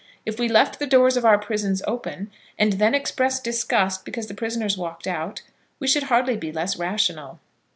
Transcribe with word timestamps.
If 0.25 0.39
we 0.39 0.47
left 0.49 0.79
the 0.79 0.87
doors 0.87 1.15
of 1.15 1.25
our 1.25 1.37
prisons 1.37 1.83
open, 1.85 2.31
and 2.57 2.73
then 2.73 2.95
expressed 2.95 3.43
disgust 3.43 4.03
because 4.03 4.25
the 4.25 4.33
prisoners 4.33 4.75
walked 4.75 5.05
out, 5.05 5.43
we 5.79 5.85
should 5.87 6.01
hardly 6.09 6.37
be 6.37 6.51
less 6.51 6.75
rational. 6.75 7.37